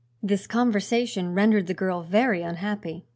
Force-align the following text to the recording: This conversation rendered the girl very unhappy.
This 0.23 0.47
conversation 0.47 1.35
rendered 1.35 1.67
the 1.67 1.75
girl 1.75 2.01
very 2.01 2.41
unhappy. 2.41 3.05